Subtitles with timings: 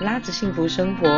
[0.00, 1.08] 拉子幸福生活，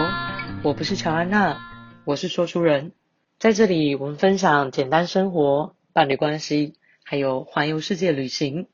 [0.62, 1.60] 我不是乔安娜，
[2.06, 2.92] 我是说书人。
[3.38, 6.72] 在这里，我们分享简单生活、伴侣关系，
[7.04, 8.68] 还有环游世界旅行。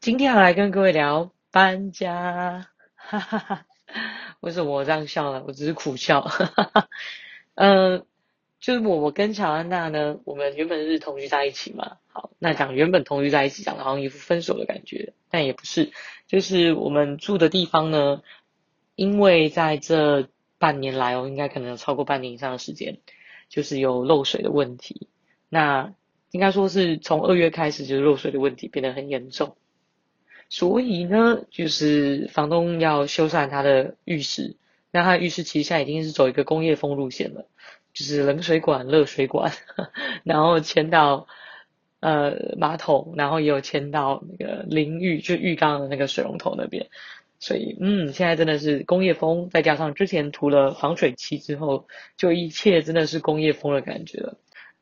[0.00, 3.66] 今天要来跟各位聊搬家，哈哈哈。
[4.40, 5.44] 为什么我这样笑呢？
[5.46, 6.88] 我只是苦笑，哈哈哈。
[7.54, 8.06] 嗯，
[8.60, 11.98] 就是我，我跟乔安娜呢，我们原本是同居在一起嘛。
[12.08, 15.92] 好，那讲原本同居在一起，讲的好像一副分手的感觉，但也不是，
[16.26, 18.22] 就是我们住的地方呢。
[19.00, 20.28] 因为在这
[20.58, 22.98] 半年来哦，应该可能有超过半年以上的时间，
[23.48, 25.08] 就是有漏水的问题。
[25.48, 25.94] 那
[26.32, 29.56] 应该说是从二月开始，就是漏水的问题变得很严重。
[30.50, 34.56] 所以呢，就是房东要修缮他的浴室，
[34.90, 37.46] 那他的浴室其实现在已经是走一个工业风路线了，
[37.94, 39.50] 就是冷水管、热水管，
[40.24, 41.26] 然后迁到
[42.00, 46.90] 呃马桶，然后也有迁到那个淋浴，就浴缸的那个水龙头那边。
[47.42, 51.88] 所以，嗯，现在真的是工业风，再加上之前涂了防水漆之后，
[52.18, 54.36] 就一切真的是工业风的感觉了。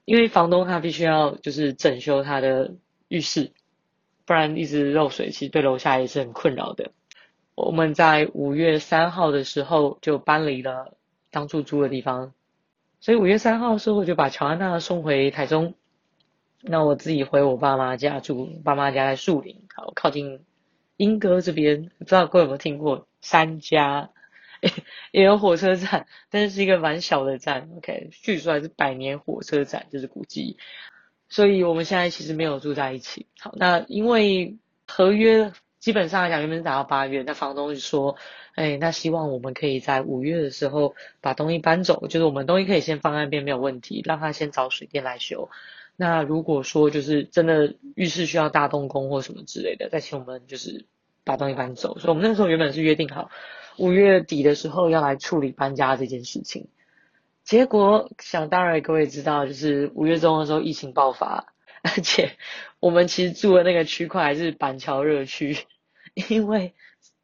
[0.05, 2.75] 因为房东他必须要就是整修他的
[3.07, 3.53] 浴室，
[4.27, 6.91] 不然一直漏水，其实对楼下也是很困扰的。
[7.55, 10.97] 我们在五月三号的时候就搬离了
[11.31, 12.33] 当初租的地方，
[12.99, 15.75] 所以五月三号的时候我就把乔安娜送回台中，
[16.63, 20.41] 那我自己回我爸妈家住，爸妈家在树林，好靠近。
[20.99, 24.11] 英歌这边，不知道各位有没有听过三家，
[25.13, 27.71] 也有火车站，但是是一个蛮小的站。
[27.79, 30.59] OK，据说还是百年火车站，就是古迹。
[31.29, 33.27] 所以我们现在其实没有住在一起。
[33.39, 38.17] 好，那因为合约基本上来讲原本是打到八月，那房东就说，
[38.55, 45.49] 哎，那希望我们可以在五月的时候把东西搬走，就是我们东西可以先放在那边没有问题，让他先找水电来修。
[46.01, 50.87] 那如果说就是真的浴室需要大动工或什么之类的，再请我们就是
[51.25, 51.99] 把东西搬走。
[51.99, 53.31] 所以我们那时候原本是约定好
[53.79, 56.69] 五月底的时候要来处理搬家这件事情。
[57.43, 61.53] 结果想当然各位知道，就是五月中的时候疫情爆发，
[61.83, 62.37] 而且
[62.79, 65.59] 我们其实住的那个区块还是板桥热区，
[66.15, 66.75] 因为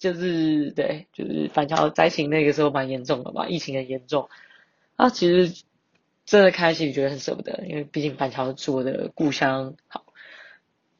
[0.00, 4.28] 就是对，就是板桥灾情那个时候蛮严重的嘛，疫情很严重。
[4.96, 5.62] 啊，其实。
[6.26, 9.74] 真的开心，觉得很舍不得，因为毕竟板桥是我的故乡。
[9.88, 10.04] 好，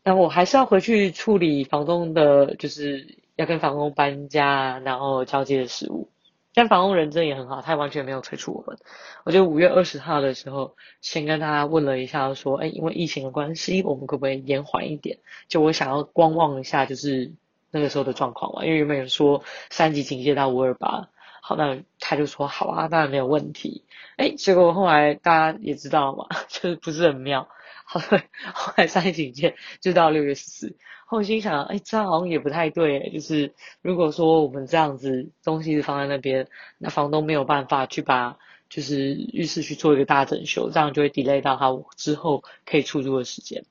[0.02, 6.10] 那我还是要回去处理房东的，就是要跟房东搬家，然后交接的事务。
[6.52, 8.78] 但房东人真的也很好，他完全没有催促我们。
[9.24, 15.18] 我就五月二十号的时候，先跟他问了一下，说，哎，因为疫情的关系，我们可不可以延缓一点？
[15.48, 17.32] 就我想要观望一下，就是
[17.70, 18.64] 那个时候的状况嘛。
[18.64, 21.08] 因为原本说三级警戒到五二八。
[21.47, 23.84] 好，那他就说好啊，当然没有问题。
[24.16, 27.47] 哎，结果后来大家也知道嘛， 就是不是很妙。
[27.84, 30.75] 后来后来三警戒就到六月十四。
[31.04, 33.10] 后心想，哎，这样好像也不太对。
[33.10, 33.53] 就是
[33.83, 38.38] 如果说我们这样子东西是放在那边，那房东没有办法去把
[38.71, 43.66] 就是浴室去做一个大整修，这样就会 delay 到他之后可以出租的时间。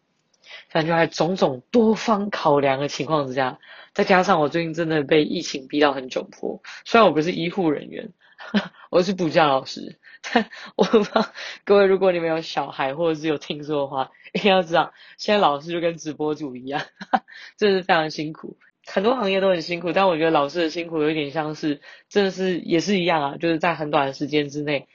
[0.69, 3.59] 反正就在种种多方考量的情况之下。
[3.93, 8.11] 再加上我最近真的被疫情逼到很窘迫，虽然我不是医护人员，
[8.89, 11.27] 我是补教老师，但我不知道
[11.63, 16.81] 各位，如果你们有小孩或者是有听说的话，一定要知道，现在老师就跟直播主一样，
[17.55, 18.57] 真的是非常辛苦。
[18.87, 24.87] 很多行业都很辛苦，但我觉得老师的辛苦有一点像是，真的是也是一样啊，就是在很短的时间之内。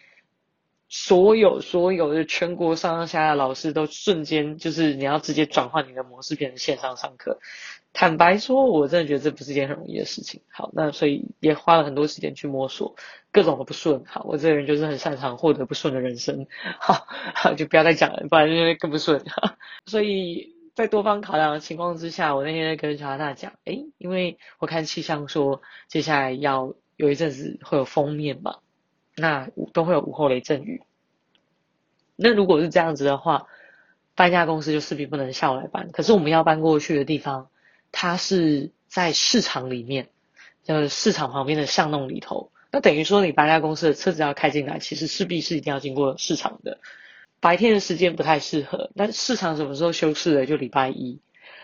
[0.89, 7.39] 所有所有的全国上上下下老师都瞬间就是你要直接转换你的模式变成线上上课。
[7.95, 10.43] 坦白说，我真的觉得这不是一件很容易的事情。
[10.51, 12.95] 好，那所以也花了很多时间去摸索
[13.33, 14.05] 各种的不顺。
[14.07, 16.47] 好，我这个人就是很擅长获得不顺的人生。
[16.79, 19.25] 好，好， 就不要再讲了，不然就会更不顺。
[19.87, 28.59] 所以在多方考量的情况之下，我那天跟乔安娜讲，哎，因为我看气象说接下来要有一阵子会有封面嘛。
[29.19, 30.83] 那都会有午后雷阵雨。
[32.17, 33.47] 那如果是这样子的话，
[34.15, 35.91] 搬家公司就势必不能下午来搬。
[35.93, 37.49] 可是我们要搬过去的地方，
[37.93, 40.09] 它是在市场里面，
[40.65, 42.51] 就是市场旁边的巷弄里头。
[42.73, 46.79] 那等于说，你搬家公司的车子要开进来，其实势必是一定要经过市场的。
[47.41, 48.91] 白天的时间不太适合。
[48.95, 50.45] 那市场什么时候休市的？
[50.45, 51.21] 就礼拜一。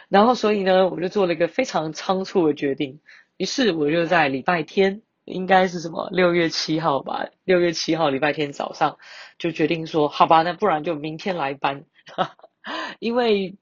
[0.08, 3.00] 然后所以呢，我就做了一个非常仓促的决定。
[3.36, 5.02] 于是我就在礼拜天。
[5.24, 7.26] 应该是什么六月七号吧？
[7.44, 8.98] 六月七号礼拜天早上
[9.38, 11.84] 就决定说，好吧，那不然就明天来搬，
[13.00, 13.56] 因为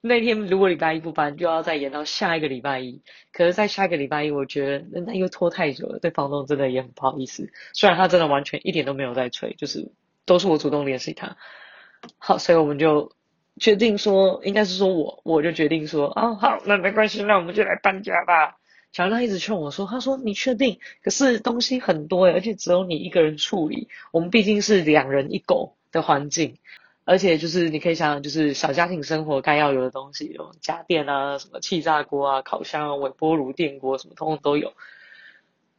[0.00, 3.02] 那天如果礼拜一不搬，就要再延到下一个礼拜一。
[3.32, 7.50] 可是，在下一个礼拜一，我觉得那又拖太久了，对房东真的也很不好意思。
[7.72, 9.92] 虽然他真的完全一点都没有在催，就是
[10.26, 11.36] 都是我主动联系他。
[12.18, 13.12] 好，所以我们就
[13.60, 18.56] 决定说，应该是说我我就决定说，啊、哦，好，那没关系，那我们就来搬家吧。
[18.92, 20.78] 小安一直劝我说：“他说你确定？
[21.02, 23.88] 可是东西很多，而且只有你一个人处理。
[24.12, 26.58] 我们毕竟是两人一狗的环境，
[27.06, 34.74] 而且就是你可以想想，就是小家庭生活该要有的东西，有家电啊，什么气炸锅啊、烤箱啊、微波炉、电锅什么，通通都有。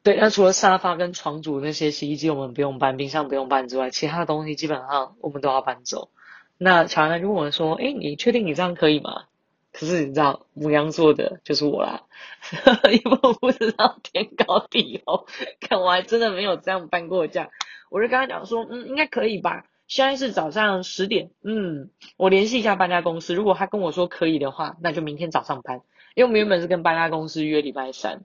[0.01, 6.09] 对，那除了沙发跟床组那些洗衣机我们不用搬，冰箱不用搬之外，其他的东西基本上我们都要搬走。
[6.57, 9.25] 那小安娜就问我说：“诶，你确定你这样可以吗？”
[9.73, 12.03] 可是你知道，牡羊座的就是我啦，
[12.91, 15.25] 因为我不知道天高地厚，
[15.59, 17.49] 看我还真的没有这样搬过家。
[17.89, 19.65] 我就跟他讲说，嗯，应该可以吧。
[19.87, 25.81] 现在是早上十点，嗯，我联系一下搬家公司，如果他跟我说可以的话，那就明天早上搬。
[26.15, 28.23] 因为我们原本是跟搬家公司约礼拜三，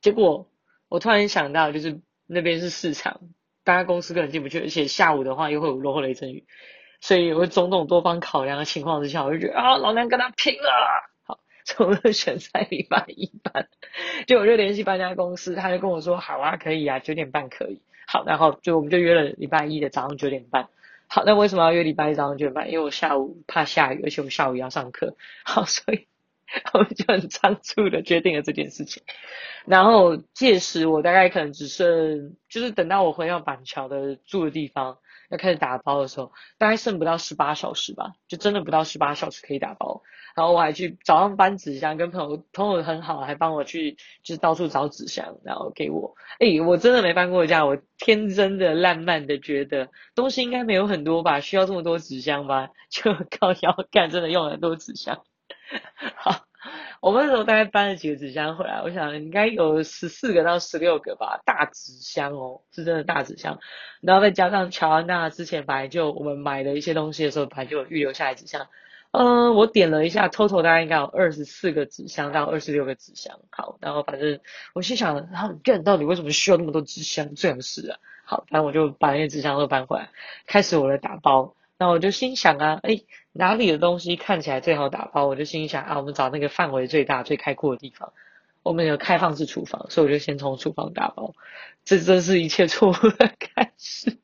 [0.00, 0.48] 结果
[0.88, 3.20] 我突然想到，就是那边是市场，
[3.64, 6.46] 搬家公司根本进不去，而且下午的话又会有落后雷阵雨。
[7.04, 10.70] 所以，我种种多方考量的情况之下，我就觉得啊，老娘跟他拼了！
[11.24, 13.68] 好，所以我就选在礼拜一搬。
[14.26, 17.82] 就我就联系搬家公司，他就跟我说，好啊，可以啊，九点半可以。
[18.06, 20.70] 好，然后就我们就约了礼拜一的早上九点半。
[21.06, 22.70] 好，那为什么要约礼拜一早上九点半？
[22.70, 25.14] 因为我下午怕下雨，而且我下午要上课。
[25.44, 26.06] 好，所以
[26.72, 29.02] 我们就很仓促的决定了这件事情。
[29.66, 34.96] 然后届时我大概可能只剩，就是等到我回到板桥的住的地方。
[35.34, 40.02] 要开始打包的时候，大概剩不到十八小时吧，就真的不到十八小时可以打包。
[40.36, 43.92] 然后我还去早上搬纸箱，跟朋友朋友很好，还帮我去
[44.24, 46.14] 就是到处找纸箱，然后给我。
[46.40, 52.68] 诶，我真的没搬过家，我天真的烂漫的觉得东西应该没有很多吧，需要这么多纸箱吧？
[52.90, 55.22] 就靠腰干，真的用了很多纸箱。
[56.16, 56.44] 好。
[57.00, 63.58] 我们那时候大概搬了几个纸箱回来，我想应该有十四个到十六个吧，大纸箱哦，是真的大纸箱。
[64.00, 68.66] 然后再加上乔安娜之前本来就我们买的一些东西的时候，本来就有预留下来纸箱。
[69.16, 73.38] 嗯、我点了一下，total 大概应该有二十四个纸箱到二十六个纸箱。
[73.50, 74.40] 好，然后反正
[74.72, 77.34] 我心想，然后干到底为什么需要那么多纸箱？
[77.36, 77.98] 这样是啊。
[78.24, 80.08] 好，然后我就把那些纸箱都搬回来，
[80.46, 81.54] 开始我的打包。
[81.76, 83.00] 那我就心想啊，哎，
[83.32, 85.26] 哪里的东西看起来最好打包？
[85.26, 88.12] 我就心想啊，我们找那个范围最大、最开阔的地方。
[88.62, 91.34] 我们有开放式厨房，所以我就先从厨房打包。
[91.84, 94.18] 这真是一切错误的开始。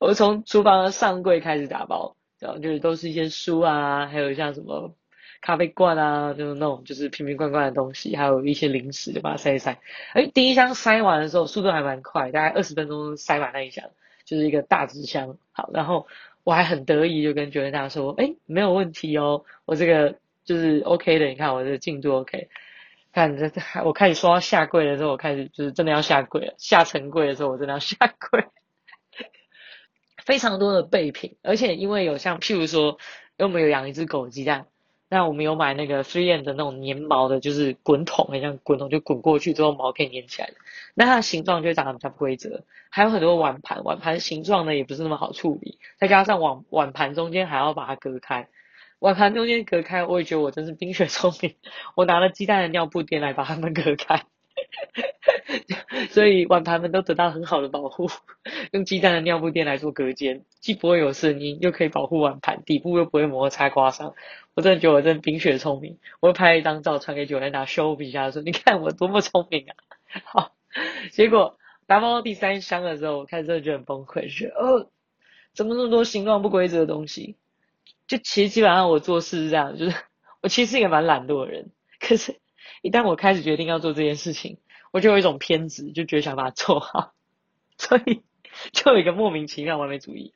[0.00, 4.92] 我从厨房的上柜开始打包，然后就是都是一些书啊，还有像什么
[5.40, 9.78] 咖啡罐啊，就是那种就是瓶瓶罐罐的东西，还有一些零食，就把它塞一塞。
[10.12, 13.88] 哎，第一箱塞完的时候速度还蛮快，大概二十分钟塞完那一箱，
[14.26, 15.38] 就是一个大纸箱。
[15.52, 16.06] 好，然后。
[16.46, 21.26] 我还很得意，就跟觉得大说：“哎，没有问题哦，我这个就是 OK 的。
[21.26, 22.48] 你看我这个进度 OK。
[23.12, 23.50] 看这，
[23.84, 26.54] 我开始说要下跪的时候，我开始就是真的要下跪了。
[26.56, 28.44] 下成跪的时候，我真的要下跪。
[30.24, 32.96] 非常多的备品，而且因为有像譬如说，
[33.38, 34.68] 因为我们有养一只狗鸡蛋。”
[35.08, 40.54] 那我们有买那个 3M 的那种粘毛的，就是滚筒，很像滚筒，就滚过去之后毛可以粘起来的。
[40.94, 42.64] 那它的形状就长得比较不规则。
[42.90, 48.48] 还有很多碗盘，碗盘形状呢也不是那么好处理，再加上碗碗盘中间还要把它隔开。
[48.98, 51.54] 碗盘中间隔开，我也觉得我真是冰雪聪明，
[51.94, 54.24] 我拿了鸡蛋的尿布垫来把它们隔开。
[56.10, 58.08] 所以碗盘们都得到很好的保护，
[58.72, 64.14] 用鸡蛋的尿布垫来做隔间，既不会有声音，又可以保护碗盘，底部又不会摩擦刮伤。
[64.54, 65.98] 我真的觉得我真的冰雪聪明。
[66.20, 69.74] 我会拍了一张照传给九安娜秀一下，说你看我多么聪明啊！
[70.24, 70.52] 好，
[71.12, 74.88] 结果打包到第三箱的时候，我开始真的觉得很崩溃，觉得哦，
[75.54, 77.36] 怎么那么多形状不规则的东西？
[78.06, 79.96] 就其实基本上我做事是这样，就是
[80.42, 81.70] 我其实是一个蛮懒惰的人，
[82.00, 82.36] 可是。
[82.82, 84.58] 一旦我开始决定要做这件事情，
[84.96, 87.12] 我就有一种偏执，就觉得想把它做好，
[87.76, 88.22] 所以
[88.72, 90.32] 就有一个莫名其妙完美主义。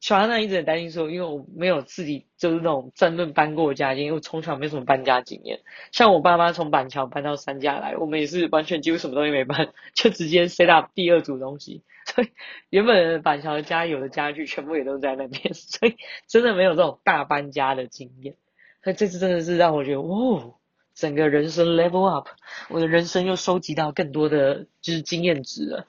[0.00, 5.60] 小安娜一直很担心说，因为我没有自己就是那种争论搬过家，因为我从小没什么搬家经验。
[5.92, 11.82] 像我爸妈从板桥搬到三家来，我们也是完全几乎什么东西没搬，就直接 set up 第二组东西。
[12.06, 12.28] 所以
[12.70, 18.34] 原本板桥家有的家具全部也都在那边，所以真的没有这种大搬家的经验。
[18.82, 20.54] 所以这次真的是让我觉得，哦。
[20.94, 22.28] 整个人生 level up，
[22.68, 25.86] 我的人生又收集到更多的就是经验值了。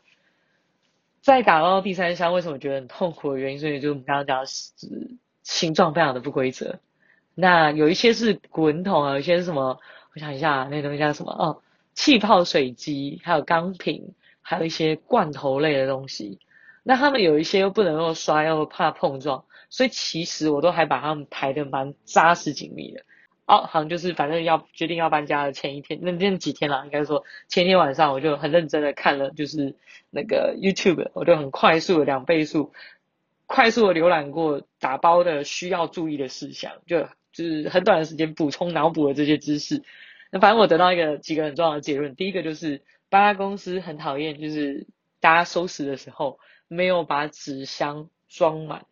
[1.22, 4.72] 再打到第三箱，为什么觉得很痛苦的原因，所以就我们刚刚讲的是
[5.44, 6.80] 形状非常的不规则。
[7.34, 9.80] 那有一些是滚筒啊，有一些是什么？
[10.14, 11.32] 我想一下，那东西叫什么？
[11.32, 11.62] 哦，
[11.94, 16.40] 气泡水机，还有钢瓶，还有一些罐头类的东西。
[16.84, 23.04] 那他们有一些又不能够摔，又怕碰撞，所以其实我都还把它们排得蛮扎实紧密的。
[23.48, 29.76] 哦，好像就是反正要决定要搬家的前一天，那那几天啦，应该说前天晚上我就很认真的看了，就是
[30.10, 32.74] 那个 YouTube，我就很快速的两倍速，
[33.46, 39.84] 快速的浏览过打包的需要注意的事项，就就是很短的时间补充脑补的这些知识，
[40.32, 44.88] 那反正我得到一个几个很重要的结论，第一个就是搬家公司很讨厌，就是
[45.20, 48.88] 大家收拾的时候没有把纸箱装满。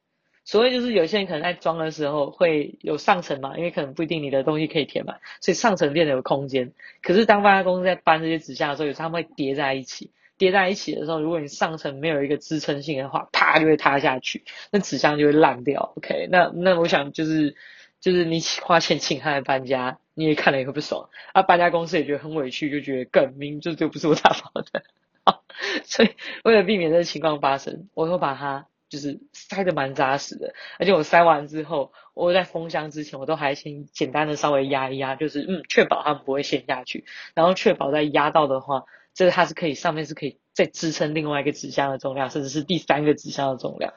[0.46, 6.74] 所谓就是有些人可能在装的时候会有上层嘛，因为可能不一定你的东西可以填满，所以上层变得有空间。
[7.02, 15.94] 可是当搬家公司在搬这些纸箱的时候，有时候他们会叠在一起，叠在一起的时候，如果你上层没有一个支撑性的话，啪就会塌下去，那纸箱就会烂掉。
[15.96, 17.56] OK，那那我想就是
[18.02, 24.84] 就是你花钱请他来搬家，你也看了也会不爽，啊，搬家公司也觉得很委屈，就觉得更明就就不是我打包的，
[25.86, 26.10] 所以
[26.44, 28.68] 为了避免这个情况发生，我会把它。
[28.94, 38.84] 就是塞得蛮扎实的，而且我塞完之后，我在封箱之前，我都还先简单的稍微压一压，就是嗯，确保它们不会陷下去，然后确保在压到的话，
[39.16, 43.92] 这个它是可以上面是可以再支撑另外一个纸箱的重量，甚至是第三个纸箱的重量。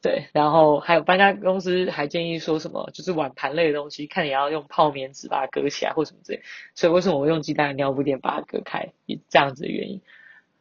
[0.00, 6.40] 对，然后还有搬家公司还建议说什么，就是碗盘类的东西，看你要用泡棉纸把它隔起来或什么之类。
[6.74, 10.00] 所以为什么我用鸡蛋的尿布垫把它隔开，也这样子的原因。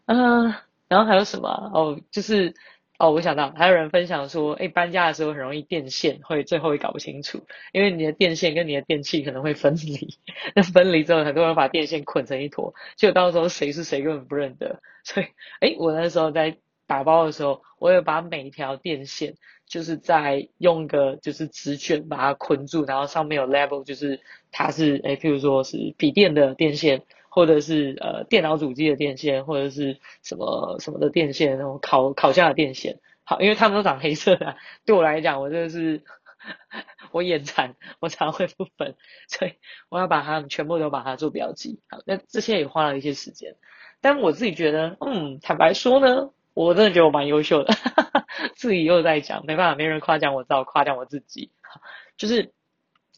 [0.07, 0.53] 嗯、
[0.89, 1.47] 然后还有什么？
[1.73, 2.53] 哦，就是。
[2.99, 7.41] 哦，我想到还有人分享说，哎，搬家的时候很容易电线会最后会搞不清楚，
[7.71, 10.17] 因为你的电线跟你的电器可能会分离，
[10.53, 14.81] 那分离之后很多人把电线捆成一坨，就到时候谁是谁根本不认得。
[15.05, 15.27] 所以，
[15.61, 24.19] 哎，我那时候在打包的时候，我有把每一条电线，就是在用个就是纸卷把它捆住，然后上面有 label，就是
[24.51, 27.03] 它是哎，譬如说是笔电的电线。
[27.29, 36.03] 或者是呃电脑主机的电线，或者是什么什么的电线，那种烤烤箱的电线，好，因为他们都长黑色的，对我来讲，我真的是
[37.11, 38.95] 我眼馋，我常会不分，
[39.27, 39.53] 所以
[39.89, 41.79] 我要把它们全部都把它做标记。
[41.89, 43.55] 好，那这些也花了一些时间，
[44.01, 47.73] 但我自己觉得，嗯，坦白说呢，我真的觉得我蛮优秀的，
[48.55, 51.51] 自己又在讲，没办法，没人夸奖我，只好夸奖我自己。
[51.61, 51.81] 好，
[52.17, 52.51] 就是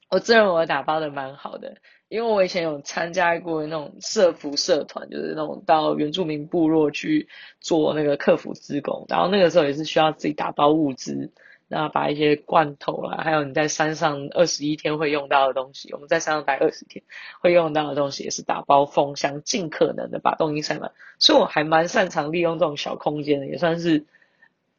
[0.10, 1.77] 我自认为我打包的蛮好的。
[2.12, 7.30] 因为我以前有参加过那种社服社团，就是那种到原住民部落去
[7.62, 11.32] 做那个客服职工，然后那个时候也是需要自己打包物资，
[11.70, 17.01] 那把一些罐头啦，还有你在山上二十一天会用到的东西，我们在山上待二十天
[17.39, 24.03] 会用到的东西，也是打包封箱，尽可能的把东西塞满，所以我还蛮擅长利用这种小空间的，也算是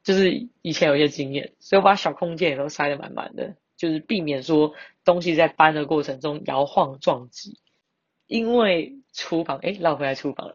[0.05, 3.55] 就是以前有一些经验，所以我把小空间也都塞得满满的。
[3.83, 4.75] 就是避免说
[5.05, 7.59] 东西在搬的过程中摇晃撞击，
[8.29, 10.55] 因为厨房诶绕回来厨房了，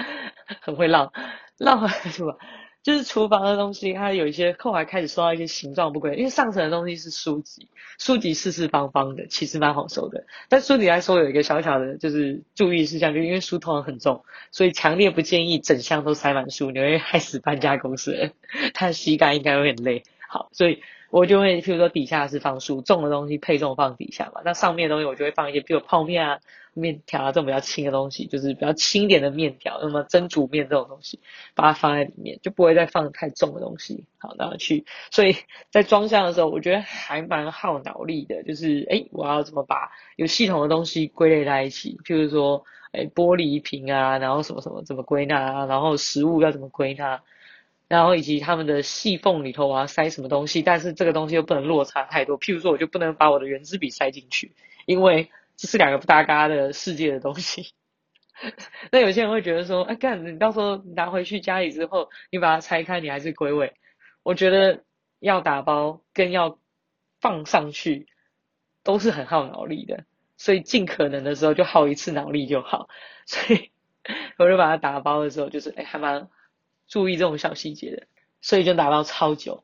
[0.62, 1.12] 很会绕，
[1.58, 2.38] 绕回来厨房，
[2.82, 7.68] 就是厨房的东西，它有一些后来开始收到一些形状不规，因为上层的东西是书籍，
[7.98, 18.32] 书籍四四方方的，其实蛮好收的，但书籍来说有一个小小的就是注意事项，就因为书通常很重，所以强烈不建议整箱都塞满书，你会害死搬家公司人，
[18.72, 20.02] 他的膝盖应该会很累。
[20.34, 20.82] 好，所以。
[21.10, 24.40] 我就会，譬如说底下是放书，重的东西配重放底下嘛。
[24.44, 26.40] 那上面的东西我就会放一些，比如泡面啊、
[26.72, 31.20] 面条啊这种比较轻的东西，就是比较轻点的面条，那么蒸煮面这种东西，
[31.54, 34.02] 把它放在里面，就不会再放太重的东西。
[34.18, 35.36] 好，然后去，所以
[35.70, 41.96] 在装箱的时候，我觉得还蛮耗脑力的，就是哎，我要怎么把有系统的东西归类在一起？
[42.04, 47.22] 譬如说，哎，玻璃瓶啊，然后什么什么怎么归纳啊，然后食物要怎么归纳？
[47.86, 52.38] 然后以及他们的细缝里头我要塞什么东西，但是这个东西又不能落差太多。
[52.40, 54.54] 譬如说，我就不能把我的原子笔塞进去，
[54.86, 57.72] 因为这是两个不搭嘎的世界的东西。
[58.90, 63.74] 那有些人会觉得说，哎，干，你到时候拿回去家里之后，你把它拆开，你还是归位。
[64.22, 64.82] 我觉得
[65.20, 66.58] 要打包跟要
[67.20, 68.08] 放上去
[68.82, 70.04] 都是很耗脑力的，
[70.36, 72.88] 所以尽可能的时候就耗一次脑力就好。
[73.26, 73.70] 所以
[74.38, 76.28] 我就把它打包的时候，就是哎，还蛮。
[76.88, 78.02] 注意这种小细节的，
[78.40, 79.62] 所以就打包超久。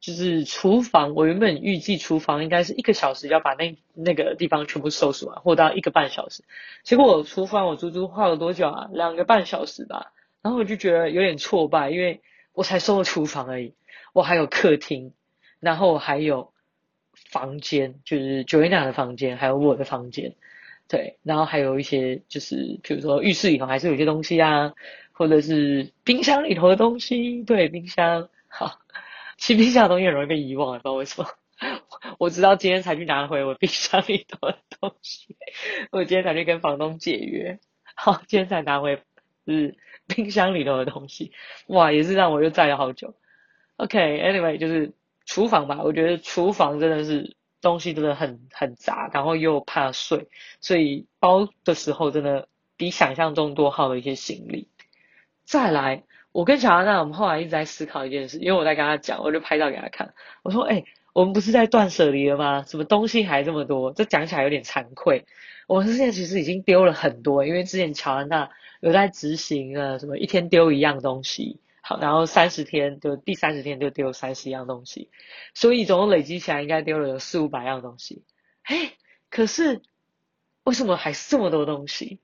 [0.00, 6.42] 就是厨房，我原本预计厨房应该是一个小时要把那那个地方全部收拾完，或到一个半小时。
[6.82, 8.90] 结果我厨房我足足花了多久啊？
[8.92, 10.12] 两个半小时吧。
[10.42, 12.20] 然后我就觉得有点挫败，因为
[12.52, 13.74] 我才收了厨房而已，
[14.12, 15.12] 我还有客厅，
[15.60, 16.52] 然后还有
[17.14, 20.34] 房间，就是 Joanna 的房间，还有我的房间，
[20.88, 24.72] 对，然后还有一些就是比如说浴室里头还是有些东西啊。
[25.12, 28.78] 或者是冰箱里头的东西，对，冰箱 好，
[29.36, 31.28] 其实冰箱的东西很容易被遗忘，不知道为什么。
[32.18, 35.36] 我直到今天才去拿回我冰箱里头的东西，
[35.92, 37.60] 我今天才去跟房东解约，
[37.94, 39.00] 好，今天才拿回
[39.46, 39.76] 是
[40.08, 41.30] 冰箱里头的东西，
[41.68, 43.14] 哇，也是让我又载了好久。
[43.76, 44.92] OK，Anyway，就是
[45.24, 50.28] 厨房吧，我觉得厨房真的是东西真的很很杂，然后又怕碎，
[50.60, 54.68] 所以包的时候真的比想象中多耗了一些行李。
[55.52, 60.14] 再来，我跟乔安娜，我们后来一直在思考一件事，因为我在跟他讲，我就拍照给他看。
[60.42, 60.82] 我说：“哎、
[61.12, 62.64] 我们不是在断舍离了吗？
[62.66, 63.92] 什么东西还这么多？
[63.92, 65.26] 这讲起来有点惭愧。
[65.66, 68.48] 我们现在其实已经丢了很多，因为之前乔安娜
[68.80, 75.10] 有在执行了什么一天丢一样东西，好，然后三十天就第三十天就丢三十样东西，
[75.52, 78.22] 所以总共累积起来应该丢了有四五百样东西。
[78.62, 78.94] 哎，
[79.28, 79.82] 可是
[80.64, 82.20] 为什么还是这么多东西？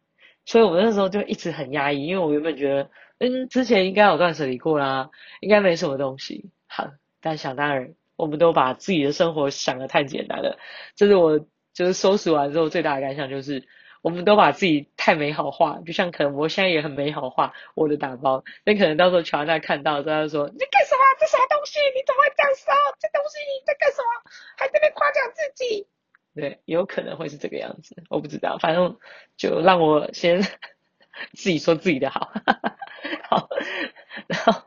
[0.47, 5.10] 所以我那时候就一直很压抑，因为我原本觉得，嗯，之前应该有断舍离过啦，
[5.40, 6.50] 应该没什么东西。
[6.66, 6.88] 好，
[7.20, 7.94] 但想当然。
[8.18, 10.58] 我们都把自己的生活想得太简单了，
[10.96, 11.38] 这是我
[11.72, 13.62] 就是收拾完之后最大的感想，就是
[14.02, 21.00] 我们都把自己太美好化，就像可能我现在也很美好化我的打包，那可能到时候乔安娜看到之后，他说你在干什么？
[21.20, 21.78] 这什么东西？
[21.94, 22.72] 你怎么会这样收？
[22.98, 24.08] 这东西你在干什么？
[24.56, 25.87] 还在那夸奖自己？
[26.34, 28.98] 对，有可能会是这个样子，我不知道，反正
[29.37, 30.42] 就让我先
[31.32, 32.32] 自己说自己的好，
[33.28, 33.48] 好，
[34.26, 34.62] 然后。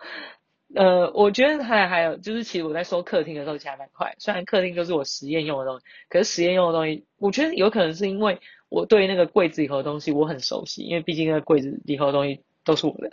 [0.74, 4.15] 呃，我觉得还还有就是，其实我在说客厅的时候其实还蛮快。
[4.20, 8.39] 虽然客厅就是我实验用的东西，可是实验用的东西，我觉得有可能是因为
[8.70, 13.12] 我对那个柜子里头的东西我很熟悉，因为毕竟那个柜子里头的东西都是我的。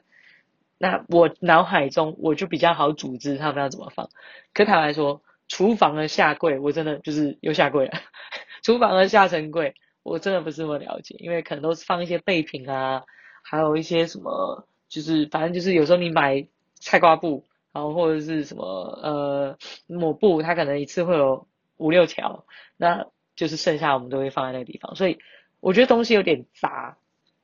[0.78, 4.09] 那我脑海中我就比较好组织他们要怎么放。
[4.54, 7.99] 可坦白说，厨房的下柜我真的就是又下柜了。
[8.62, 13.02] 厨房的下层柜我真的不是那么了解，因为可能都是放一些备品啊，
[13.49, 16.47] 还有一些什么，就是反正就是有时候你买
[16.81, 17.45] 菜瓜布。
[17.71, 22.45] 然后或者是什么呃抹布，它可能一次会有五六条，
[22.76, 24.97] 那就是剩下我们都会放在那个地方。
[24.97, 25.19] 所以
[25.61, 26.97] 我觉得东西有点杂，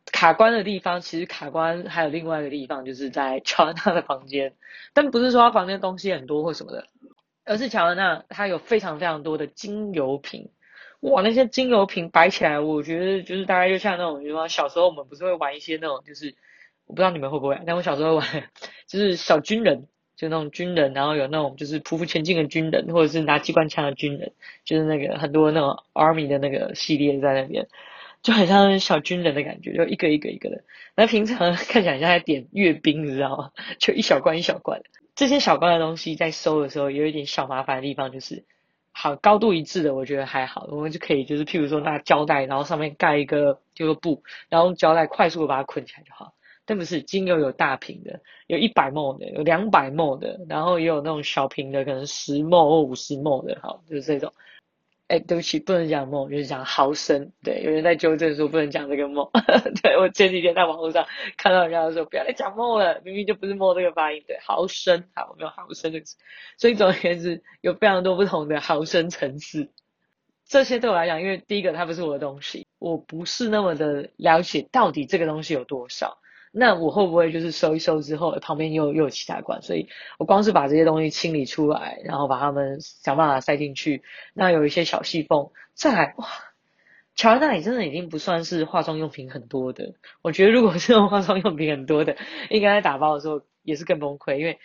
[0.07, 4.55] 卡关的地方其实卡关还有另外一个地方，就是在乔安娜的房间。
[4.93, 6.89] 但不是说他房间东西很多或什么的，
[7.45, 10.51] 而是乔安娜她有非常非常多的精油瓶。
[11.11, 16.35] 哇，那些精油瓶摆起来，我觉得就是大概就像那种，比如说小时候我们不是会玩一些那种，就是
[16.87, 18.27] 我不知道你们会不会，但我小时候玩
[18.87, 19.87] 就是小军人。
[20.17, 24.33] 就那种军人，然后有那种就是匍匐前进的军人，或者是拿机关枪的军人，
[24.65, 27.67] 就是那个很多那种 army 的那个系列在那边，
[28.23, 30.63] 就很像小军人的感觉，就一个一个一个的。
[30.95, 33.51] 那平常 看起来像在点阅兵，你知道吗？
[33.81, 34.83] 就一小罐一小罐。
[35.17, 38.45] 这些小罐的东西在收的时候，有一点小麻烦的地方就是，
[38.97, 46.33] 好高度一致的，我觉得还好，我们就可以就是譬如说拿胶带，然后上面盖一个就是布，然后用胶带快速的把它捆起来就好。
[46.65, 54.33] 但不是精油有大瓶的，有一百 ml 的，有两百 ml 的，然后也有那种小瓶的，可能十 ml 或五十 ml 的，好，就是这种。
[55.09, 57.31] 哎，对不起，不能讲梦就是讲毫升。
[57.43, 59.31] 对，有人在纠正说不能讲这个 ml。
[59.83, 64.25] 对，我前几天在网络上看到人家说不要再讲梦了，明明就不是梦这个发音。
[64.27, 66.17] 对，毫升，好，没有毫升这个词。
[66.57, 69.71] 所以总而言之，有非常多不同的毫升层次。
[70.47, 76.19] 这些对我来讲，因为第一个它不是我的东西，我不是那么的了解到底这个东西有多少。
[76.57, 79.61] 那我会不会就是收一收之后，旁边又又有其他罐？
[79.61, 79.89] 所以
[80.19, 85.51] 我光是把这些东西清理出来，然后把它们想办法塞进去，那有一些小细缝。
[85.75, 86.29] 再来，哇，
[87.17, 89.95] 乔安娜里真的已经不算是化妆用品很多的。
[90.23, 92.17] 我觉得如果是用化妆用品很多的，
[92.51, 94.61] 应该在打包的时候也是更崩溃，因为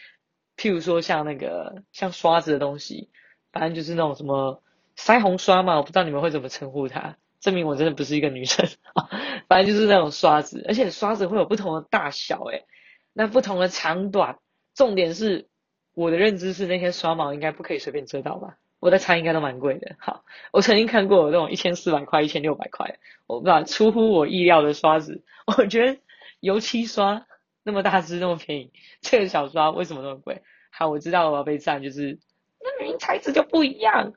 [0.58, 3.10] 譬如说像那个像刷子的东西，
[3.52, 4.62] 反正就是那种什么
[4.95, 7.17] 腮红刷嘛，我不知道你们会怎么称呼它。
[7.39, 9.10] 证明我真的不是一个女生啊，
[9.47, 12.65] 反正就是那种刷子，而且刷子会有不同的大小，诶，
[13.13, 14.39] 那不同的长短，
[14.75, 15.47] 重点是
[15.93, 18.58] 我的认知是那些刷毛应该不可以随便遮到吧？
[18.82, 19.95] 我在猜应该都蛮贵的。
[19.99, 25.23] 好，我曾经看过有那种一千四百块、一千六百块，我不知道出乎我意料的刷子。
[25.58, 25.99] 我觉得
[26.41, 27.25] 油漆刷
[27.63, 28.71] 那么大支那么便宜，
[29.02, 30.41] 这个小刷为什么那么贵？
[30.71, 32.19] 好，我知道我要被赞，就是
[32.62, 34.13] 那明明材质就不一样。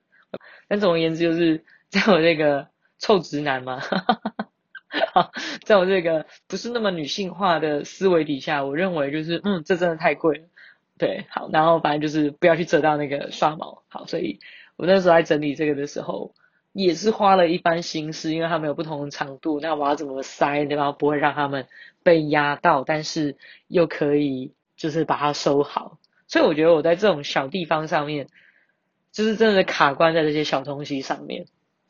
[0.69, 2.73] 但总而言之，就是在我这个。
[3.03, 3.83] 臭直男吗？
[5.13, 5.33] 好，
[5.65, 10.45] 在我这个不是那么女性化的思维底下，我认为就是，嗯，这真的太贵了。
[10.99, 13.83] 对，好，然后反正就是不要去折到那个刷毛。
[13.89, 14.39] 好，所以
[14.77, 16.33] 我那时候在整理这个的时候，
[16.73, 20.93] 也是花了一番心思，因为它们有不同的长度，那我要怎么塞，对吧？
[20.93, 21.67] 不会让它们
[22.05, 23.37] 被压到，但是
[23.67, 25.99] 又可以就是把它收好。
[26.29, 28.29] 所以我觉得我在这种小地方上面，
[29.11, 31.47] 就是真的卡关在这些小东西上面。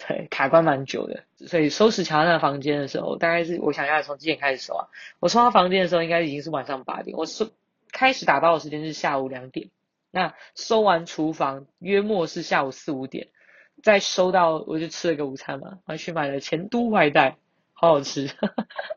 [0.08, 4.88] 对，卡关蛮久的，所以收拾乔安娜房间的时候，大概是我想要从几点开始收啊？
[5.20, 7.16] 我收他房间的时候，应该已经是晚上八点。
[7.16, 7.50] 我收
[7.92, 9.70] 开始打包的时间是下午两点，
[10.10, 13.28] 那收完厨房约莫是下午四五点，
[13.82, 17.36] 再收到我就吃了个午餐嘛，然后去买了前都外带，
[17.72, 18.28] 好好吃，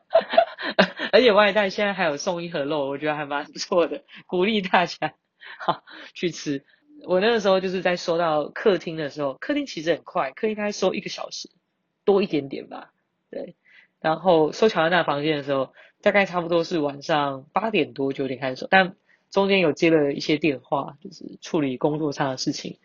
[1.11, 5.13] 而且外带现在还有送一盒肉，我觉得还蛮不错的，鼓励大家
[5.59, 5.83] 好
[6.15, 6.65] 去吃。
[7.07, 11.49] 我那个时候就是在收到客厅的时候，客厅其实很快，客厅大概收一个小时
[12.03, 12.91] 多一点点吧，
[13.29, 13.55] 对。
[14.01, 18.95] 然后收乔安娜房间的时候，大概差不多是晚上八点多九点开始收，但
[19.31, 22.77] 中间有接了一些电话，就是处理工作上的事情。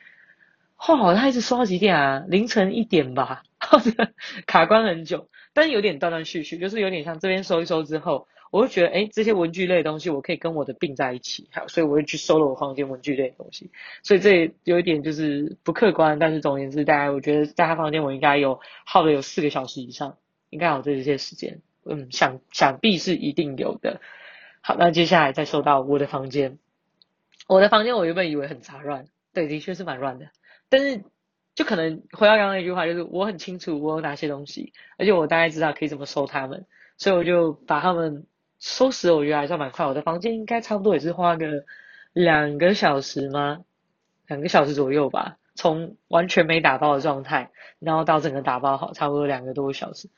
[0.79, 2.25] 哦，他一直收到几点啊？
[2.27, 3.43] 凌晨一点吧，
[4.47, 13.71] 卡关很久，但是有点断断续续，就是有点像这边收一收之后，我会觉得，哎，这些文具类的东西我可以跟我的并在一起，好，所以我会去收了我房间文具类的东西，
[14.03, 20.17] 所以这有一点就是不客观，但是总而言之，大概我觉得在他房间我应该有耗了有四个小时以上，
[20.51, 24.01] 应该有这些时间，嗯，想想必是一定有的。
[24.63, 26.59] 好，那接下来再说到我的房间，
[27.47, 30.27] 我的房间我原本以为很杂乱，对，的确是蛮乱的。
[30.69, 31.03] 但是，
[31.55, 38.27] 就可能回到刚刚那句话，就是我很清楚我有哪些东西，而且我大概知道可以怎么收他们，所以我就把他们
[38.61, 39.11] 收拾。
[39.11, 41.65] 我觉得还算蛮快，我的房间应该差不多也是花个
[42.13, 43.65] 两个小时吗？
[44.29, 50.09] 两个小时左右吧，从完全没打包的状态，然后到整个打包好，差不多两个多小时。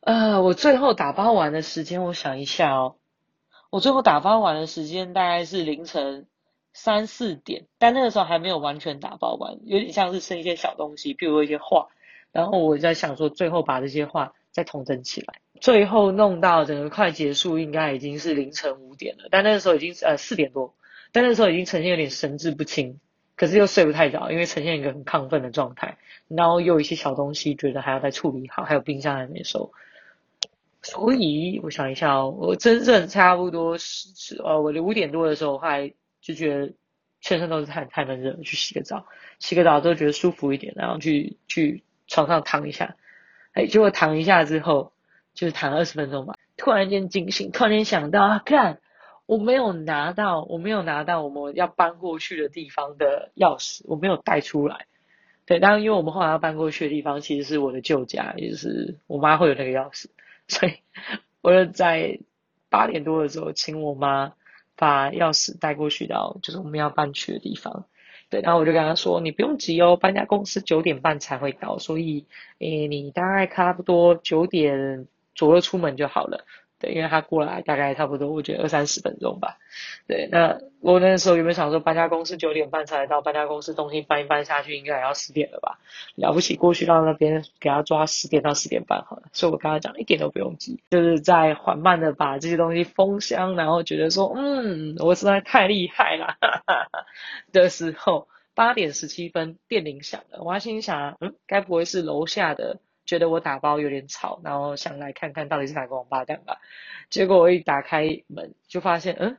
[0.00, 2.96] 呃，我最后打包完的时间，我想一下哦，
[3.70, 6.26] 我最后打包完的时间大概是凌晨。
[6.78, 11.88] 三四点，但那个时候还没有完全打包完，有点像是剩一些小东西，譬如说一些画。
[12.32, 19.28] 然后我在想说，最后把这些画再统整起来，最后弄到整个快结束，应该已经是凌晨五点了。
[19.30, 20.74] 但那个时候已经呃四点多，
[21.12, 23.00] 但那时候已经呈现有点神志不清，
[23.36, 25.98] 可是又睡不太着，因为呈现一个很亢奋的状态。
[26.28, 29.72] 然后又有一些小东西觉得还要再处理好，还有冰箱还没收。
[30.82, 35.92] 所以我想一下哦，我真正差不多是是呃我的五点多的时候还。
[36.22, 36.72] 就觉得
[37.20, 39.06] 全身都是汗，太闷热，去洗个澡，
[39.38, 42.96] 洗个澡都觉得舒服一点，然后去去床上躺一下，
[43.52, 44.92] 哎，结果躺一下之后，
[45.36, 48.80] 就是躺二十分钟吧，突然间惊醒，突然间想到，啊，看
[49.26, 54.86] 我没有拿到，我没有拿到我们要搬过去的地方的钥匙，我没有带出来。
[55.46, 60.06] 对，当然因为我们后来要搬过去的地方其实是我的旧家，也就是我妈会有那个钥匙，
[60.48, 60.72] 所以
[61.40, 62.18] 我就在
[62.68, 64.32] 八点多的时候请我妈。
[64.78, 67.86] 把钥匙带过去到就是我们要搬去的地方，
[68.28, 72.26] 对，然后我就跟他说，你不用急哦，搬家公司九点半才会到，所以，
[72.58, 76.44] 诶，你大概差不多九点左右出门就好了。
[76.78, 79.56] 对，因为他过来大概差不多，我觉得二三十分钟吧。
[80.06, 85.78] 对，那我那时候有没有想说，搬家公司九点半才到，搬家公司东西搬一搬下去，应该也要十点了吧？
[86.16, 89.22] 了不起，过去到那边给他抓十点到十点半好了。
[89.32, 97.06] 所以我跟他讲，一点都不用急，就是在缓慢的把这些东西封箱，然后觉得说，嗯，我实在太厉害了哈哈哈
[97.52, 102.80] 的时候，八点十七分电铃响了，我还心想，嗯，该不会是楼下的？
[103.06, 106.58] 觉得我打包有点吵，然后想来看看到底是哪个王八蛋吧。
[107.08, 109.38] 结果我一打开门，就发现，嗯，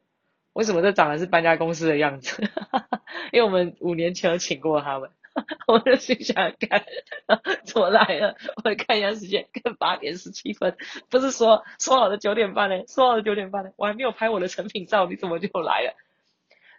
[0.54, 2.42] 为什么这长得是搬家公司的样子？
[3.32, 5.10] 因为我们五年前有请过他们。
[5.68, 6.84] 我就心想，看
[7.64, 8.36] 怎么来了？
[8.64, 10.76] 我看一下时间，看八点十七分，
[11.12, 12.84] 不是说说好的九点半呢？
[12.88, 13.70] 说好的九点半呢？
[13.76, 15.94] 我还没有拍我的成品照，你怎么就来了？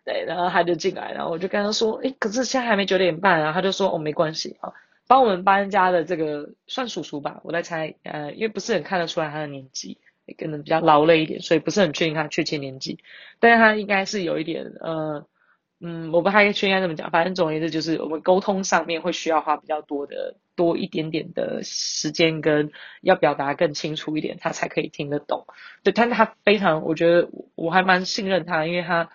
[0.05, 3.53] 对，然后他就进来，然后我就跟他说，诶，可是现在还没九点半啊。
[3.53, 4.73] 他就说，哦，没关系啊。
[5.09, 9.99] 帮我们搬家的这个算叔叔吧，我在猜，呃，因为不是很看得出来他的年纪，
[10.39, 12.99] 可能比较劳累一点，所以不是很确定他确切年纪，
[13.41, 15.27] 但是他应该是有一点，呃，
[15.81, 25.47] 嗯，我不太确定该怎么讲，反正总而言之就是我们沟通上面会需要花比较多的多一点点的时间跟要表达更清楚一点，他才可以听得懂。
[25.83, 29.09] 对，但是他非常，我觉得我还蛮信任他，因为他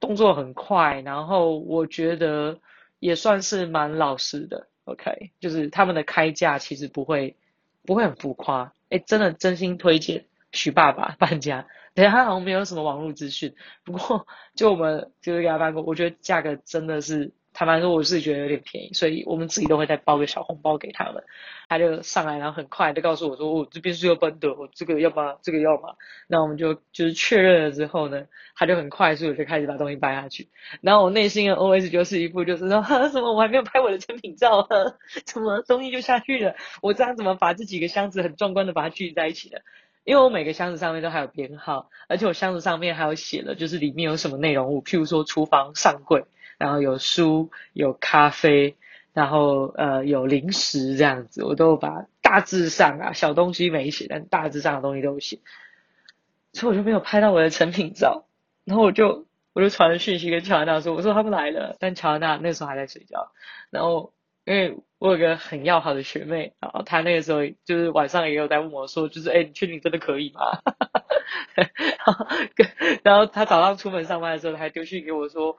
[0.00, 2.58] 动作很快，然后我觉得
[3.00, 4.68] 也算是蛮老实的。
[4.92, 7.36] OK，就是他们的开价其实不会
[7.84, 11.66] 不会很浮夸，哎，真的真心推荐许爸爸搬家。
[11.94, 17.32] 等下他好像没有什么网络资讯，不过就我们就是给他搬过，我觉得价格真的是。
[17.52, 21.22] 坦白说，我是觉得有点便宜，所以我们自己都会再包个小红包给他们。
[21.68, 25.36] 他就上来，然后很快就告诉我说：“我、哦、这边是要搬的，我这个要吗？
[25.42, 25.94] 这个要吗？”
[26.26, 30.48] 那我们就就是确认了之后呢，他就很快速的就开始把东西搬下去。
[30.80, 33.32] 然后我内心的 OS 就是一副就是说：“哈，什么？
[33.32, 36.54] 我还没有拍我的成品照，呵，怎么东西就下去了？
[36.82, 39.62] 我这样怎么把这几个箱子很壮观的把它聚在一起的？
[40.04, 46.24] 因为我每个箱子上面都还有编号，而且我箱子上面还有写了，就是里面有什么内容物，譬如说厨房上柜。”
[46.60, 48.76] 然后有书，有咖啡，
[49.14, 55.38] 然后呃有零食这样子，我都把大致上啊小东西没写，但大致上的东西都写，
[56.52, 58.26] 所以我就没有拍到我的成品照。
[58.66, 63.32] 然后我就我就传了讯息跟乔安娜说，我说他们来了，但乔安娜那时候还在睡觉。
[63.70, 64.12] 然后
[64.44, 70.60] 因为我有个很要好的学妹，然后她那个时候就是晚上也有在问我说，就是哎，你确定真的可以吗？
[71.56, 71.66] 然
[72.04, 72.26] 后
[73.02, 75.56] 然后她早上出门上班的时候，她还丢讯给我说。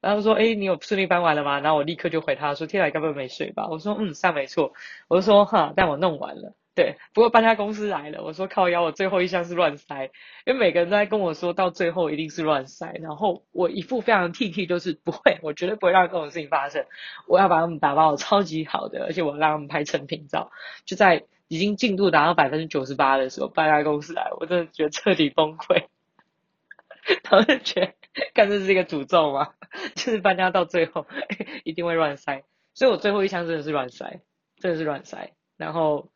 [0.00, 1.60] 然后说，哎，你有顺利搬完了吗？
[1.60, 3.66] 然后我立刻就回他说，天啊，该不会没睡吧？
[3.68, 4.72] 我说，嗯，算没错。
[5.08, 6.54] 我就说，哈，但我弄完了。
[6.74, 10.04] 对，不过搬家公司来了，我说靠腰，我最后一项是乱塞，
[10.46, 16.86] 因为每个人都在跟我说到最后一定是乱塞，然后我一副非常 T T，就是不会，我绝对不会让这种事情发生，
[17.26, 20.52] 我要把他们打包超级好的，而且我让他们拍成品照，
[20.86, 25.82] 就在已经进度达到百分之九十八的时候，搬家公司来，我真的觉得彻底崩溃，
[27.28, 27.92] 然后就觉得，
[28.34, 29.54] 看这是一个诅咒吗？
[29.96, 31.06] 就是搬家到最后
[31.64, 34.20] 一定会乱塞，所以我最后一箱真的是乱塞，
[34.56, 36.10] 真的是乱塞，然后。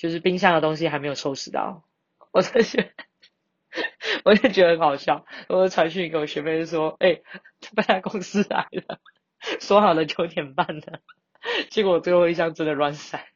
[0.00, 1.84] 就是冰箱的东西还没有收拾到，
[2.32, 2.90] 我就觉得，
[4.24, 5.26] 我就觉得很好笑。
[5.46, 7.22] 我传讯给我学妹说：“哎、欸，
[7.76, 8.98] 搬家公司来了，
[9.60, 11.02] 说好了九点半的，
[11.68, 13.28] 结果我最后一箱真的乱塞，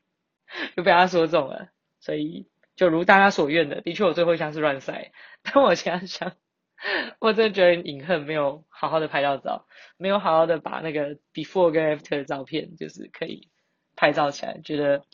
[0.74, 1.68] 就被他说中了。
[2.00, 5.12] 所以就如大家所愿的，的确我最后一箱是乱塞。
[5.42, 6.32] 但我现在想，
[7.20, 9.66] 我真的觉得隐恨，没有好好的拍到照，
[9.96, 13.48] 没有好好的把那个 before 跟 after 的照片，就是可以
[13.96, 15.04] 拍照起来，觉得。”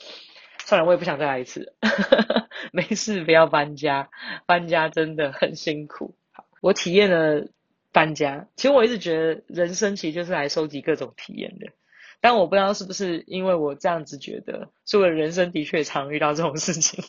[0.62, 1.74] 算了，我也不想再来一次。
[2.70, 4.11] 没事，不要搬家，
[4.46, 6.14] 搬家真的很辛苦。
[6.61, 7.48] 我体验了
[7.92, 11.72] 搬家，其实我一直觉得人生其实就是来收集各种体验的。
[12.20, 17.02] 但我不知道是不是因为我这样子觉得，所以我人生的确常遇到这种事情。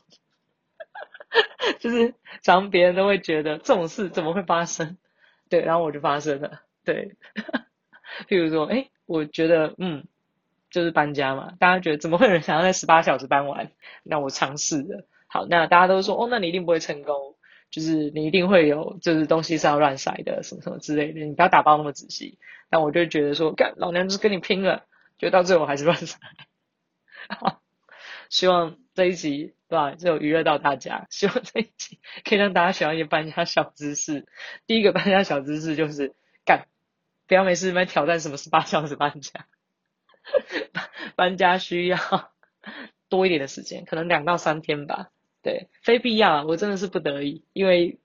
[1.79, 4.97] 就是常别人都会觉得这种事怎么会发生？
[5.49, 6.61] 对，然后我就发生了。
[6.83, 7.15] 对，
[8.27, 10.05] 譬如说，哎，我觉得，嗯。
[10.73, 13.69] 就是搬家嘛，大家觉得怎么会有人想要在十八小时搬完？
[14.03, 17.35] 那我尝试了，好，那大家都说哦，那你一定不会成功，
[17.69, 22.39] 就是你一定会有，就是东西是要乱塞的，什么什么之类的，你不要打包那么仔细。
[22.69, 24.85] 那我就觉得说，干，老娘就是跟你拼了，
[25.17, 26.17] 就到最后还是乱塞。
[27.27, 27.61] 好，
[28.29, 34.27] 希望这一集对吧，就有娱乐到大家，希望这一集可以让大家学到一些搬家小知识。
[34.67, 36.67] 第一个搬家小知识就是干，
[37.25, 39.45] 不要没事没挑战什么十八小时搬家。
[41.15, 41.97] 搬家需要
[43.07, 45.07] 多一点的时间，可能两到三天吧。
[45.41, 47.97] 对，非必要，我真的是不得已，因为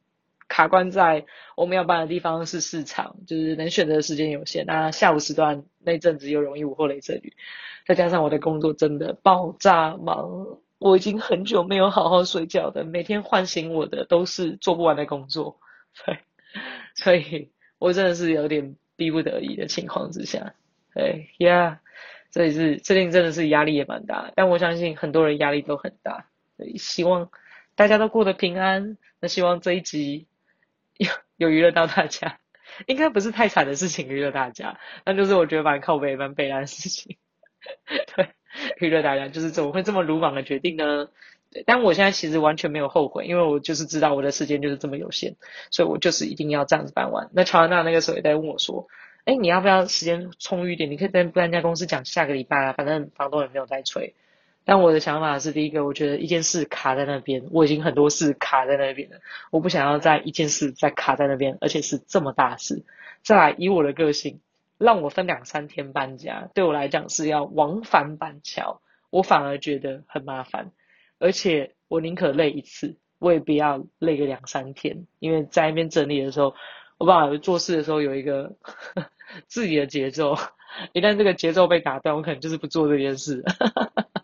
[0.47, 1.27] 卡关在
[1.57, 4.67] 我们要搬的地方是市场，就是能选择的时间有限。
[4.67, 7.35] 那下午时段那阵子又容易午后雷阵雨，
[7.89, 15.59] 再加上我的工作真的爆炸忙，我已经很久没有好好睡觉的，每天唤醒我的都是做不完的工作。
[16.05, 16.19] 对，
[16.95, 20.55] 所以我真的是有点逼不得已的情况之下。
[20.95, 21.79] 对，Yeah。
[22.29, 26.27] 这里是最近真的是压力也蛮大，但我相信很多人压力都很大，
[26.59, 27.31] 所以希望
[27.75, 28.99] 大家都过得平安。
[29.21, 30.27] 那希望这一集
[30.99, 32.39] 有有娱乐到大家，
[32.87, 37.17] 应该不是太惨的事情娱乐大家，那就是我觉得蛮靠北蛮悲哀的事情。
[38.15, 38.29] 对，
[38.81, 41.09] 娱乐大家就是怎么会这么鲁莽的决定呢？
[41.53, 45.37] 对，但我现在其实完全没有后悔，因为我就是知道我的时间就是这么有限，
[45.71, 47.29] 所以我就是一定要这样子办完。
[47.33, 48.87] 那乔安娜那个时候也在问我说。
[49.27, 50.89] 哎，你要不要时间充裕一点？
[50.89, 54.15] 你可以跟搬家公司讲下个礼拜啊，反正房东也没有在催。
[54.65, 59.17] 但我的想法是，第一个，我觉得一件事卡在那边，我已经很多事卡在那边了，
[59.51, 62.85] 我不想要再一件事再卡在那边，而且是这么大事。
[63.25, 64.39] 再来，以我的个性，
[64.79, 70.73] 让我分两三天搬家，对我来讲是要往返板桥，我反而觉得很麻烦。
[71.19, 76.55] 而且我宁可累一次，我也不要累个两三天，因为在那边整理的时候，
[76.99, 78.57] 我爸爸做事的时候有一个。
[79.49, 80.37] 自己的节奏，
[80.93, 83.45] 一旦这个节奏被打断，我可能就是不做这件事。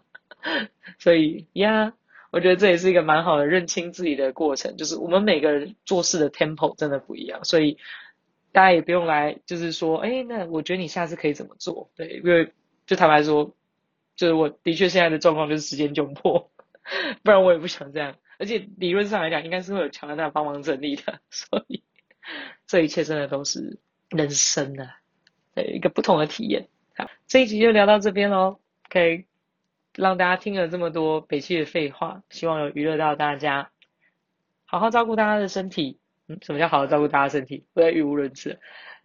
[1.00, 1.92] 所以呀，
[2.30, 4.76] 我觉得这也是一个蛮好的认清自己的过程。
[4.76, 7.78] 就是我们每个人做事的 tempo 真的不一样，所以
[8.52, 11.90] 大家也不用来就是说，哎，那我觉得你下次可以怎么做？
[11.96, 12.52] 对，因为
[12.86, 13.54] 就坦白说，
[14.14, 16.50] 就是我的确现在的状况就是时间窘迫，
[17.24, 18.16] 不然我也不想这样。
[18.38, 21.82] 而且理论上来讲，应该是会有强大帮忙整理的， 所以
[22.66, 23.80] 这一切真的都是。
[24.14, 24.98] 人生啊，
[25.54, 26.68] 对，一个不同的体验。
[26.94, 28.60] 好，这一集就聊到这边喽。
[28.90, 29.24] 可以
[29.94, 33.70] 让大家听了这么多北七的废话，希望有娱乐到大家。
[34.66, 35.98] 好好照顾大家的身体。
[36.28, 37.64] 嗯，什么叫好好照顾大家身体？
[37.74, 38.58] 我在语无伦次。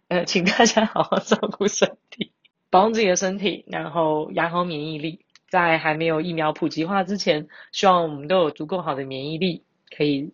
[0.08, 2.32] 呃，请大家好好照顾身体，
[2.70, 5.24] 保护自己的身体，然后养好免疫力。
[5.50, 9.64] 在还没有疫苗普及化之前，希望我们都有足够好的免疫力，
[9.96, 10.32] 可以。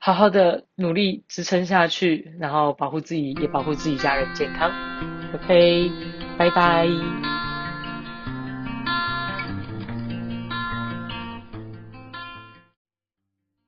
[0.00, 4.70] 好好的努力支撑下去，然后保护自己，也保护自己家人健康。
[5.34, 5.90] OK，
[6.36, 7.17] 拜拜。